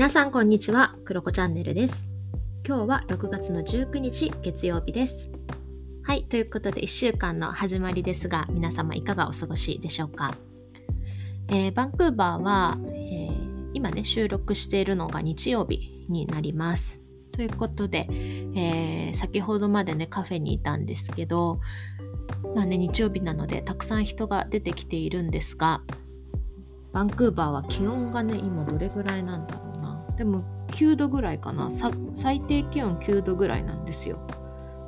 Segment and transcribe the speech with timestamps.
[0.00, 2.08] 皆さんこんにちは、クロコチャンネルです。
[2.66, 5.30] 今日は6月の19日月曜日です。
[6.04, 10.34] はい、ということで1週間の始まりですが、皆様いかがお過ごしでしょうか？
[11.48, 17.04] えーバンクーバーは、えー今ね、収録しているのが日曜日になります。
[17.34, 21.60] ということで、えー先ほどまでね、カフェにいたんですけど、
[22.54, 25.82] まあね、日曜日なのでたくさん人が出てきているんですが、
[26.94, 29.69] バンクーバーは気温がね、今どれぐらいなんだろう？
[30.20, 31.70] でも9度ぐらいかな。
[32.12, 34.18] 最低気温9度ぐらいなんですよ。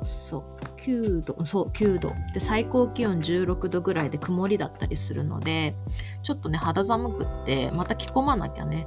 [0.03, 0.63] そう。
[0.77, 2.13] 9度、そう、9度。
[2.35, 5.75] で、最高気温16度ぐらいで曇りだったりするので、
[6.21, 8.85] ちょっとね、肌寒くって、また着込まなきゃね、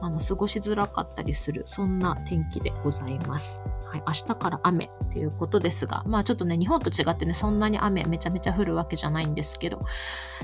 [0.00, 3.62] あの、過ごしづらかったりする、そんな天気でございます。
[3.84, 9.84] はい、明日から雨っていうことですが、まあちょっとね、日本と違ってね、そんなに雨めちゃめちゃ降るわけじゃないんですけど、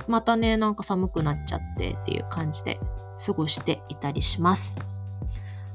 [0.08, 2.78] またね、なんか寒くなっちゃってっていう感じで
[3.24, 4.76] 過ごしていたりします。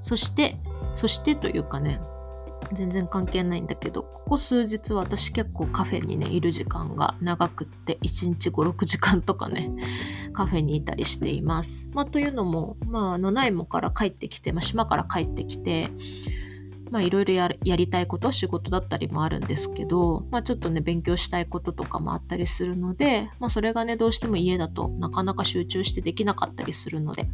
[0.03, 0.57] そして、
[0.93, 1.99] そしてというかね、
[2.73, 9.71] 全然関係ないんだけど、ここ数日私結構カフェにね、いる時間が長くって、1日5、6時間とかね、
[10.33, 11.89] カフェにいたりしています。
[11.93, 15.89] まあというのも、まあ、ナナイモから帰ってきて、まあ、島から帰ってきて、
[16.93, 27.27] まあいろいろややりたいこと、仕事だったりもあるんですけど、まあちょっとね、勉強したいこととかもあったりするので、まあそれがね、どうしても家だとなかなか集中してできなかったりするので、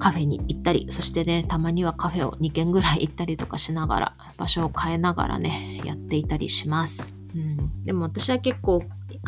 [0.00, 7.14] カフェに行ったり、そしてね、たまにはカフェを2軒ぐらい行ったりとかしながら、場所を変えながらね、やっていたりします。
[7.34, 8.82] うん、でも私は結構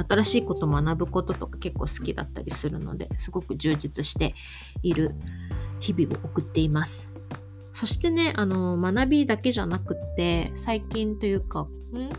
[0.09, 4.35] 新しいこと学ぶこととか結構好きだったりするのですごく充実して
[4.83, 5.15] いる
[5.79, 7.12] 日々を送っています。
[7.73, 11.69] そしてね、あの、学びだけじゃなくって、最近というか、ん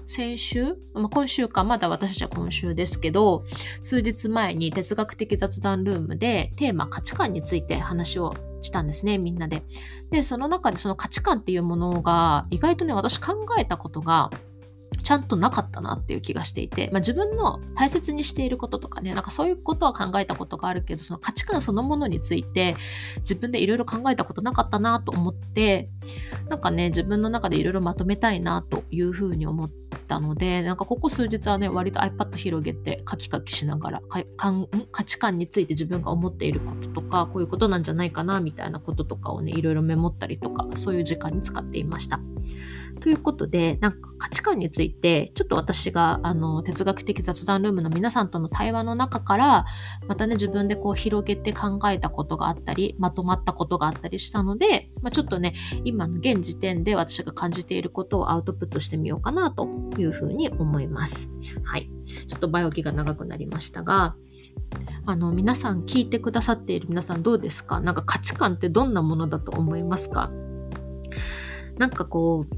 [0.07, 3.45] 先週、まあ、今週か、まだ私たちは今週ですけど、
[3.81, 9.63] 数日前に哲学的雑談ルームでテーマ価値観について話をしたんですね、みんなで。
[10.11, 14.31] で、その中でその価値観っていうものが、意外とね、私考えたことが、
[15.01, 22.75] ちゃんとなかったなっていう気がしていて、まあ、自分の大切にしていることとかね、なんかそういうことは考えたことがあるけど、その価値観そのものについて
[23.17, 25.89] 自分でいろいろ考えたことなかったなと思って、
[26.49, 29.71] なんかね、自分の中でいろいろまとめたいなというふうに思っ
[30.07, 34.23] たので、なんかここ数日はね、割と iPad 広げてカキカキしながらか
[34.91, 42.19] 価値観について自分が思っていることとか、こういうことなんじゃないかなみたいなこととかをね、いろいろメモったりとか、そういう時間に使っていました。
[43.03, 49.65] ということで、なんか価値観について、ちょっと私が、あの、哲学的雑談ルームの皆さんとの対話の中から、
[50.07, 55.53] またね、自分でこう広げて考えたことがあったり、まとまったことがあったりしたので、まあ、ちょっとね、
[55.83, 61.29] 今の現時点で私が感じていることをアウトプットしてみようかなというふうに思います。
[61.65, 61.91] はい。
[62.29, 64.15] ちょっと前置きが長くなりましたが、
[65.05, 67.81] あの、皆さん聞いてくださっている皆さんどうですか？
[67.81, 70.31] なんか価値観ってどんなものだと思いますか？
[71.77, 72.55] なんかこう、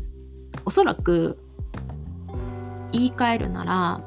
[0.65, 1.37] おそらく
[2.91, 4.01] 言い換えるなら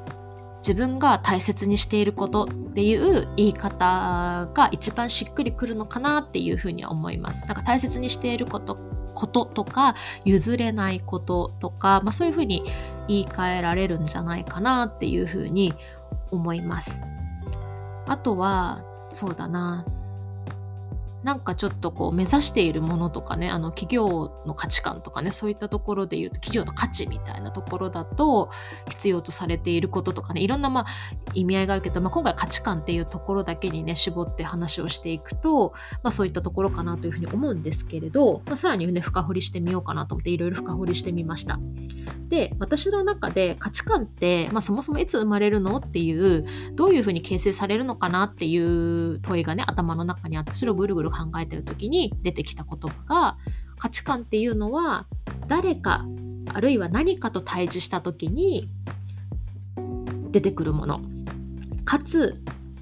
[0.59, 7.47] 自分が大切にしていることっていう言い方が一番しっくりくるのかなっていうふうには思います。
[7.47, 8.77] なんか大切にしていること
[9.15, 12.63] こととか譲れないこととか、まあ、そういうふうに
[13.09, 15.75] 言い換えられるんじゃないかなっていうふうに
[16.31, 17.01] 思います。
[18.07, 19.85] あとはそうだな
[21.23, 28.51] なんかちょっとこう目指しているものとかね、あの企業の価値観とかね、そういったところで言うと企業の価値みたいなところだと
[28.89, 30.87] 必要とされていることとかね、いろんなまあ
[31.35, 41.59] 意味合いがあるけど、まあ、今回価値観っていうところだけにね、絞って話をしていくと、まあそういったところかなというふうに思うんですけれど、まあ、さらにね、深掘りしてみようかなと思っていろいろ深掘りしてみました。
[42.29, 53.39] で、私の中で価値観って、まあそもそもいつ生まれるのっていう、どういうふうに形成されるのかなっていう問いがね、頭の中にあって、それをぐるぐる考えてる時に出てきた言葉が、
[53.79, 55.07] 価値観っていうのは、
[55.47, 56.05] 誰か、
[56.53, 58.69] あるいは何かと対峙した時に
[60.31, 61.01] 出てくるもの。
[61.85, 62.35] かつ、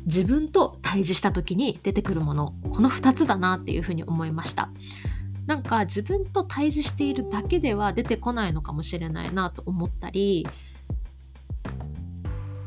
[0.05, 2.55] 自分と対峙した時に出てくるもの。
[2.71, 4.71] この二つだなっていうふうに思いました。
[5.47, 10.47] なんか自分と対峙しているだけでは出てこないのかもしれないなと思ったり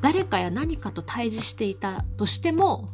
[0.01, 2.89] 誰かや何かと対峙していたとしても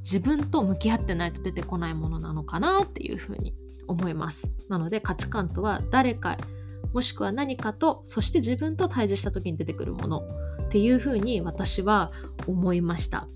[0.00, 3.54] 自分と向き合ってないと出てこないものなのかなっていうふうに
[3.86, 4.50] 思います。
[4.68, 6.36] なので価値観とは誰か
[6.92, 10.22] もしくは何かとそして自分と対峙した時に出てくるもの
[10.62, 12.10] っていうふうに私は
[12.46, 13.28] 思いました。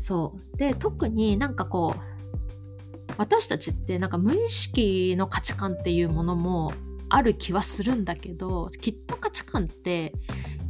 [0.00, 6.72] そうで特になんかこう私たちってなんか無意識の価値観っていうものも
[7.10, 10.14] ある気はするんだけどきっと価値観って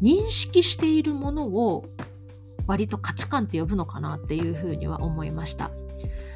[0.02, 1.84] 認識しているものを
[2.70, 5.72] 割と価値観って呼ぶのかなっていうふうには思いました。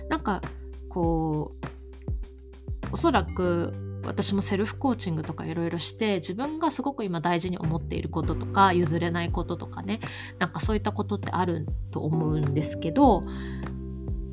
[0.08, 0.42] なんか
[0.88, 3.72] こうおそらく
[4.04, 10.00] 私もセルフコーチングとかいろいろして自分がすごく今大事に思っていることとか譲れないこととかね
[10.40, 13.22] なんかそういったことってあると思うんですけど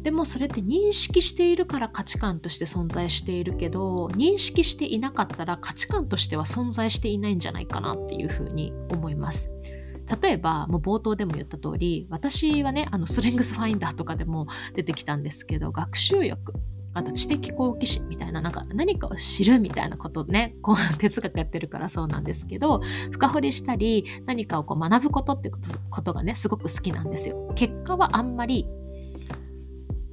[0.02, 9.52] でもそれって認識しているから価値観として存在しているけど認識していなかったら価値観としては存在していないんじゃないかなっていうふうに思います。
[10.22, 16.54] 例えばもう冒頭でも言った通り私はねあのストレングスファインダーとかでも出てきたんですけど学習欲
[16.94, 22.82] あと知的好奇心みたいな、なんか何かを知るみたいなことね、こう 哲学やってるからそうなんですけど、
[23.12, 25.50] 深掘りしたり、何かをこう学ぶことって
[25.90, 27.50] ことがね、すごく好きなんですよ。
[27.56, 28.68] 結果はあんまり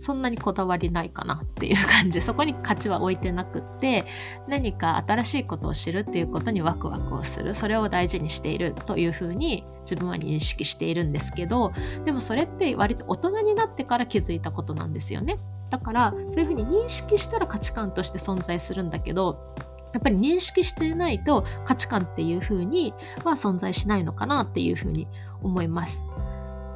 [0.01, 2.21] そんなにこだわりないかなっていう感じ。
[2.21, 4.07] そこに価値は置いてなくって
[4.47, 7.55] 何か新しいことを知るっていうことにワクワクをする。
[7.55, 11.73] それを大事にしているというふうに自分は認識しているんですけど
[12.05, 15.39] でもそれって割と大人になってから気づいたことなんですよね。
[15.71, 19.55] だからそういうふうに認識したら価値観として存在するんだけど
[19.93, 25.09] やっぱり認識していないと価値観っていうふうには存在しないのかなっていうふうに
[25.43, 26.05] 思います。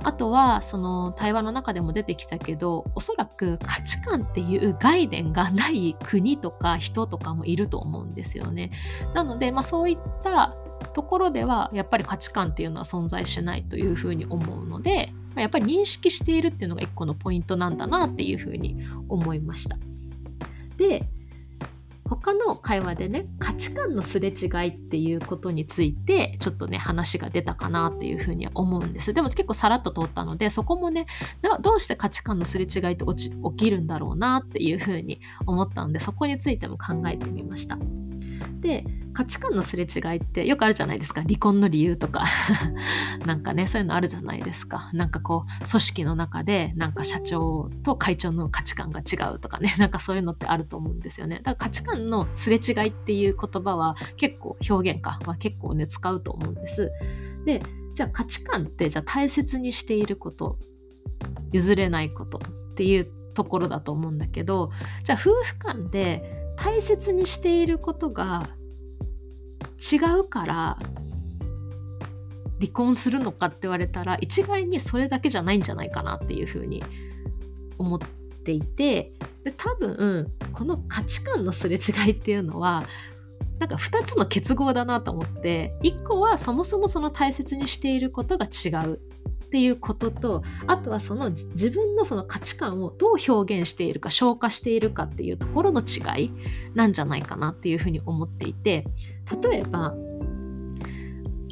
[0.05, 8.71] あとはその対話の中でも出てきたけどおそらく価値観っていう概念がない国とか人とかもいると思うんですよね。
[9.15, 10.55] なので、まあ、そういった
[10.95, 19.77] ところではやっぱり価値観っていうのは存在しないというふうに思うので、ま、やっぱり認識しているっていうのが一個のポイントなんだなっていうふうに思いました。
[20.77, 21.09] で
[22.17, 31.07] 他の会話でね価値観のすれ違いっていうことについてちょっとね話が出たかなっていうふうには思うんですでも結構さらっと通ったのでそこもね
[31.61, 37.79] どうして価値観のすれ違いって起きるんだろうなっていうふうに思ったのでそこについても考えてみました。
[38.63, 41.23] で価値観のすれ違いってよくあるじゃないですか。
[41.23, 42.25] 離婚の理由とか。
[43.27, 44.89] なんかねそういうのあるじゃないですか。
[44.95, 49.75] なんかこう組織の中でなんか社長と会長の価値観が違うとかね。
[49.79, 51.39] なんかそういうのってあると思うんですよね。
[51.39, 55.19] だから価値観のすれ違いっていう言葉は結構表現か。
[55.27, 56.91] は結構ね使うと思うんです。
[57.45, 57.63] で
[57.95, 60.59] じゃあ価値観ってじゃあ大切にしていること。
[61.53, 64.71] 譲れないことっていうところだと思うんだけど
[65.05, 68.49] じゃあ夫婦間で大切にしていることが
[69.93, 70.79] 違うから
[72.61, 76.83] 離婚するのかって言われたら一概にそれだけじゃないんじゃないかなっていうふうに
[77.79, 79.13] 思っていて
[79.43, 82.85] で多分この価値観のすれ違いっていうのは
[83.59, 89.01] なんか2つの結合だなと思って1個はそもそもその大切にしていることが違う。
[89.53, 96.33] っていうこととあとはその自分のその価値観をどう表現しているか消化しているかっていうところの違い
[96.75, 98.87] なんじゃないかなっていうふうに思っていて
[99.43, 99.95] 例えば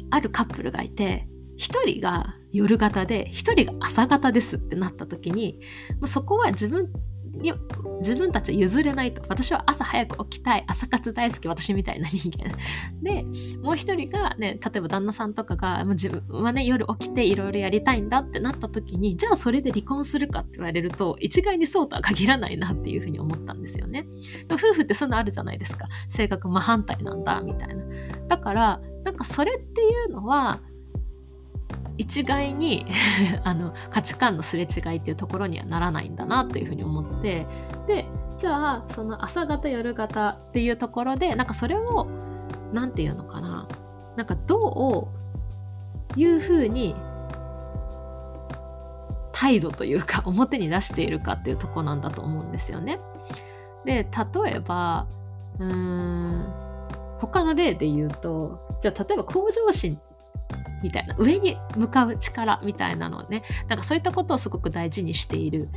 [0.09, 1.27] あるカップルがいて
[1.59, 5.59] 1人が夜型で1人が朝型ですってなった時に
[6.05, 6.91] そこは自分
[7.33, 7.53] に
[7.99, 9.21] 自分たちは譲れないと。
[9.27, 10.63] 私は朝早く起きたい。
[10.67, 12.51] 朝活大好き私みたいな人間。
[13.01, 13.23] で
[13.61, 24.07] もう一人がね例えば旦那さんとかがもう自分はね夜起きていろいろやりたいんだってなった時にじゃあそれで離婚するかって言われると一概にそうとは限らないなっていうふうに思ったんですよね。
[24.51, 25.85] 夫婦ってそういうのあるじゃないですか。
[26.09, 27.83] 性格真反対なんだみたいな。
[28.27, 30.61] だからなんかそれっていうのは
[31.97, 32.85] 一概に
[33.43, 37.45] あの価値観のすれ違いっていうところにはならないんだなというふうに思って
[37.87, 38.05] で
[38.37, 42.07] じゃあその朝方夜型っていうところでなんかそれを
[42.73, 43.67] 何て言うのかな
[44.15, 45.09] なんかど
[46.15, 46.95] ういうふうに
[49.31, 52.99] 態度というか 表に出しているかっていうとこなんだと思うんですよね。
[53.85, 54.07] で
[54.43, 55.07] 例えば
[55.59, 56.45] うーん
[57.19, 59.99] 他の例で言うとじゃあ例えば向上心
[60.81, 61.15] みたいな。
[61.17, 63.43] 上に向かう力みたいなのをね。
[63.67, 65.69] なんかそういったことをすごく大事にしている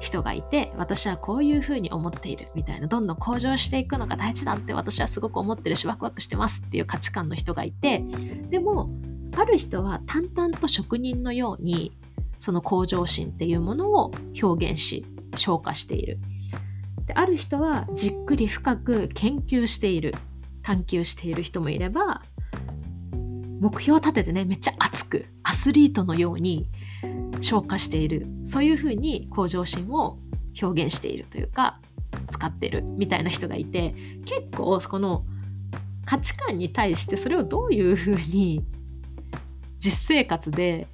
[0.00, 2.86] 人がいて私はこういうふうに思っているみたいな。
[2.86, 8.04] どんどん向上していくのが大事だって私はすごく思ってるしワクワクしてますっていう価値観の人がいて。
[8.50, 8.90] でも
[9.36, 11.92] ある人は淡々と職人のように
[12.38, 16.20] その向上心っていうものを表現し消化している。
[17.06, 20.14] である人はじっくり深く研究している
[20.62, 22.22] 探求している人もいれば
[23.60, 26.68] 目標を立ててねめっちゃ熱くアスリートのように
[27.40, 30.18] 消化しているそういうふうに向上心を
[30.60, 31.80] 表現しているというか
[32.30, 33.94] 使ってるみたいな人がいて
[34.24, 35.24] 結構この
[36.04, 38.64] 価値観に対してそれをどういうふうに
[39.78, 40.86] 実生活で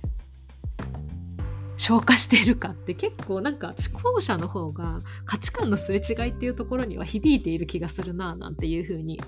[1.77, 9.21] 消化しているかって結構なんか後者の方が価値観のすれ違いっていうところには響いている気がするななんていうふうに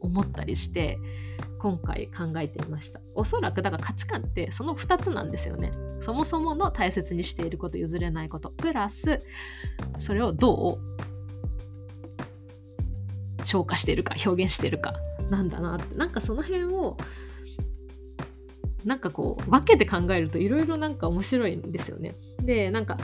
[0.00, 0.98] 思ったりして
[1.60, 3.00] 今回考えてみました。
[3.14, 5.72] おそらくだから価値観ってその2つなんですよね。
[6.00, 8.50] そもそもの大切にしていること譲れないこと。
[8.50, 9.22] プラス
[9.98, 11.00] それをどう
[13.44, 14.94] 消化してるか表現してるか。
[15.28, 15.94] なんだなって。
[15.96, 16.96] なんかその辺を
[18.84, 22.14] なんかこう分けて考えるといろいろなんか面白いんですよね。
[22.42, 22.96] でなんか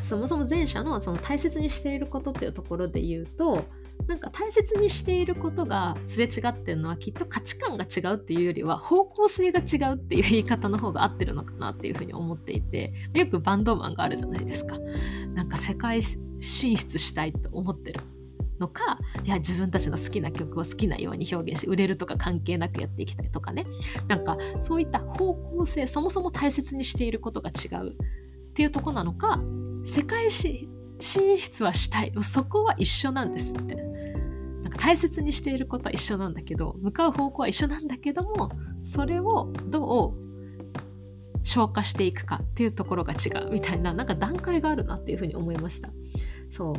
[0.00, 3.66] そもそも前者のその大切にしていることっていうところで言うと
[4.06, 14.78] なんか大切にしていることがすれ違ってるのはきっと価値観が違うっていうよりは方向性が違うっていう言い方の方が合ってるのかなっていうふうに思っていてよくバンドマンがあるじゃないですか。
[15.34, 16.00] なんか世界
[16.40, 18.00] 進出したいと思ってる
[18.58, 23.66] のかいや自分たちの好きな曲を好きなように表現して売れるとか関係なくやっていきたいとかね
[24.08, 27.92] なんかそういった方向性そもそも大切にしていることが違うっ
[28.54, 29.40] ていうとこなのか
[29.84, 32.12] 世界史進出はしたい。
[32.22, 33.84] そこは一緒なんですみたいな
[34.62, 38.50] なんか大切にしていることは一緒なんだけど向かう方向は一緒なんだけども
[38.82, 40.26] それをどう
[41.44, 45.90] 消化していくかっていうところが違うみたいななんか段階があるなっていうふうに思いました。
[46.50, 46.74] そう。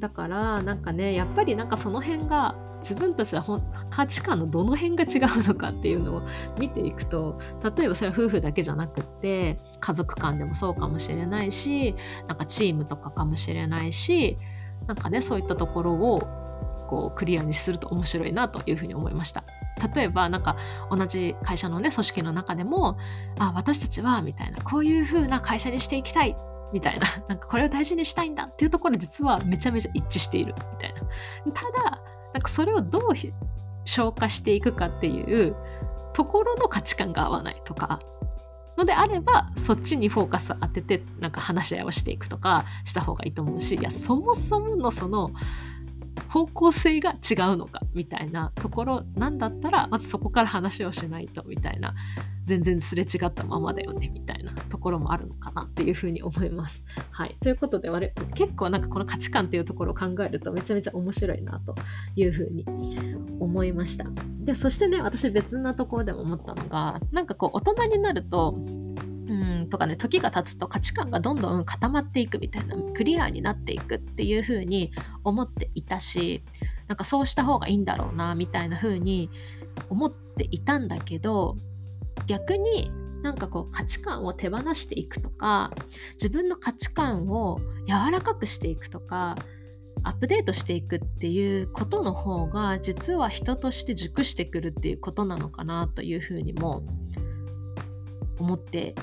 [0.00, 3.44] だからなんかねやっぱりなんかその辺が自分たちは
[3.90, 6.22] 価値観のどの辺が違うのかっていうのを
[6.58, 7.36] 見ていくと
[7.76, 11.96] 例えばそれは夫婦だけじゃなくって家族間でもそうかもしれないし
[12.28, 14.38] なんかチームとかかもしれないし
[14.86, 16.20] なんかねそういったところを
[16.88, 19.44] こうクリアにすると面白いなというふうに思いました。
[19.94, 20.56] 例えばなんか
[20.90, 22.98] 同じ会社のね組織の中でも
[23.38, 26.36] あ私たちはみたいなこういうふうな会社にしていきたい
[26.72, 30.54] みたいな、 なんかこれを大事にしたいんだっていうところ実はめちゃめちゃ一致している。
[30.72, 31.00] みたいな。
[31.52, 32.02] ただ、
[32.34, 33.02] なんかそれをどう
[33.84, 35.56] 消化していくかっていう
[36.12, 38.00] ところの価値観が合わないとか、
[38.78, 45.32] のであればそっちにフォーカスを当ててなんか話し合いをしていくとかした方がいいと思うしいやそもそものその
[46.28, 51.94] 方向性が違うのかみたいなところなんだったらまずそこから話をしないとみたいな
[52.44, 56.82] 全然すれ違ったままだよねみたいなところもあるのかなっていうふうに思います。
[57.10, 57.90] はい、ということで
[58.34, 61.74] 結構なんかこの価値観っていうところを考えるとめちゃめちゃ面白いなと
[62.16, 62.64] いうふうに
[63.38, 64.06] 思いました。
[64.40, 68.58] でそしてね私別なところでも思ったのがなんかこう大人になると
[69.28, 69.68] うん。
[69.68, 74.92] とかね時が経つと価値観がどんどん固まっていくみたいなクリアになっていくっていう風に
[75.24, 76.42] 思っていたし
[76.88, 79.30] なんかそうした方がいいんだろうなみたいな風に
[79.90, 81.56] 思っていたんだけど
[82.26, 82.90] 逆に
[83.22, 85.70] なんかこう価値観を手放していくとか
[86.14, 89.36] 自分の価値観を柔らかくしていくとか
[90.04, 96.84] アップデートしていくっていうことの方が実は人として熟してくるっていうことなのかなというふうにも
[98.38, 98.94] 思って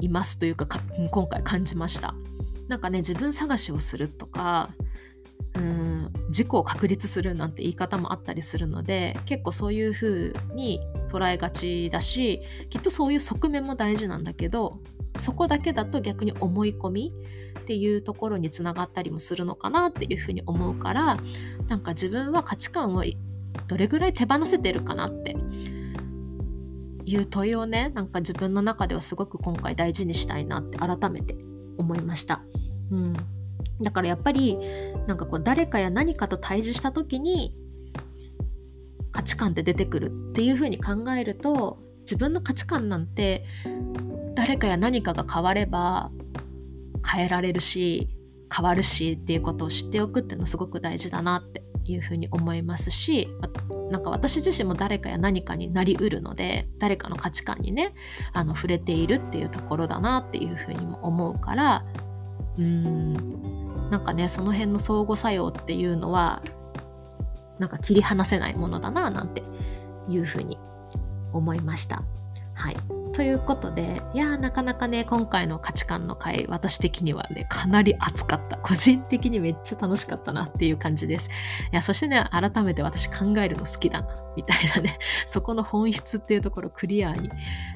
[0.00, 0.66] いますというか
[1.10, 2.14] 今回感じました。
[2.68, 4.70] なんかね自分探しをするとか
[5.54, 14.72] うん自己を確立するなんて言い方もあったりするので結構そういう風に捉えがちだしきっとそういう側面も大事なんだけど
[15.16, 17.12] そこだけだと逆に思い込み
[17.58, 21.16] っていうところにつながったりもするのかなっていうふうに思うから
[21.68, 23.04] なんか自分は価値観を
[23.66, 25.36] どれぐらい手放せてるかなって
[27.06, 31.36] いう問いをねなんか自分の中ではすごく今回大事にしたいなって改めて
[31.78, 32.42] 思いました。
[32.90, 33.12] うん、
[33.80, 34.58] だからやっぱり
[35.06, 37.56] なんかこう誰かや何かと対峙した時に
[39.12, 43.44] 価値観って出てくるっていうふうに考えると自分の価値観なんて
[44.34, 46.10] 誰かや何かが変われば
[47.08, 48.08] 変えられるし
[48.54, 53.28] 変わるしっていうことを知っておくっていうのはすごく大事だなっていうふうに思いますし
[53.90, 57.94] なんか私自身も誰かや何かになりうるので誰かの価値観にね
[58.32, 61.84] あの触れているっていうところだなっていうふうにも思うから
[62.56, 66.42] うーんなんかねその辺の相互作用っていうのは
[67.58, 69.42] なんか切り離せないものだななんて
[70.08, 70.58] いうふうに
[71.32, 72.02] 思いました。
[72.54, 78.58] はいということで、いやなかなかね、今回の価値観の回、私的にはね、かなり熱かった。
[78.58, 81.30] 個人的にめっちゃ楽しかったなっていう感じです。
[81.72, 87.30] いや、そしてね、改めて私考えるの好きだな、みたいなね、 そこの本質っていうところクリアに、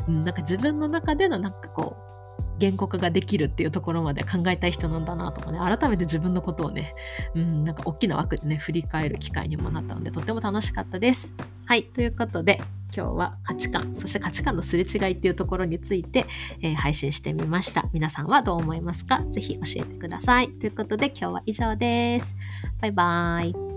[0.08, 6.94] うん、なんか自分の中でのなんかこう、言語化ができるっていうところまで考えたい人なんだなとかね、改めて自分のことをね、
[7.34, 11.32] うん、なんか大きな枠でね、振り返る機会にもなったので、とっても楽しかったです。
[11.64, 12.60] はい、ということで、
[12.94, 16.26] 今日は価値観、そして価値観のすれ違いっていうところについて、
[16.60, 17.88] えー、配信してみました。
[17.92, 19.24] 皆さんはどう思いますか？
[19.30, 20.48] 是非教えてください。
[20.48, 22.36] ということで今日は以上です。
[22.80, 23.69] バイバーイ。